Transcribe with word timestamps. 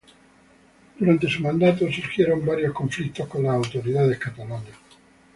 Durante 0.97 1.29
su 1.29 1.43
mandato 1.43 1.85
surgieron 1.91 2.43
varios 2.43 2.73
conflictos 2.73 3.27
con 3.27 3.43
las 3.43 3.51
autoridades 3.53 4.17
catalanas. 4.17 4.73